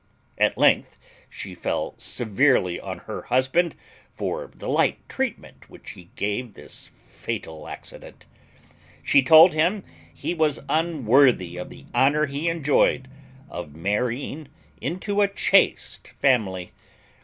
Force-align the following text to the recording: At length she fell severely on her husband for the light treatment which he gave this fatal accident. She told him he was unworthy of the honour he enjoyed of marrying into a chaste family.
At 0.39 0.57
length 0.57 0.99
she 1.29 1.53
fell 1.53 1.93
severely 1.99 2.79
on 2.79 2.97
her 3.05 3.21
husband 3.21 3.75
for 4.11 4.49
the 4.51 4.67
light 4.67 4.97
treatment 5.07 5.69
which 5.69 5.91
he 5.91 6.09
gave 6.15 6.55
this 6.55 6.89
fatal 7.07 7.67
accident. 7.67 8.25
She 9.03 9.21
told 9.21 9.53
him 9.53 9.83
he 10.11 10.33
was 10.33 10.59
unworthy 10.67 11.55
of 11.57 11.69
the 11.69 11.85
honour 11.93 12.25
he 12.25 12.49
enjoyed 12.49 13.09
of 13.47 13.75
marrying 13.75 14.47
into 14.81 15.21
a 15.21 15.27
chaste 15.27 16.07
family. 16.17 16.71